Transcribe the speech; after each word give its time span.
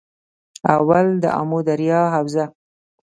اول- 0.77 1.19
دآمو 1.23 1.59
دریا 1.67 2.01
حوزه 2.13 2.45